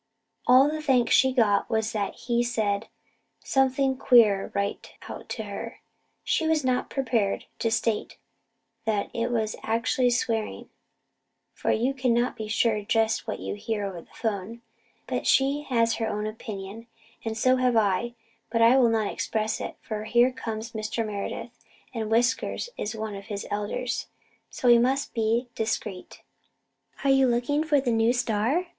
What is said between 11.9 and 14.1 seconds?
cannot be sure just what you hear over the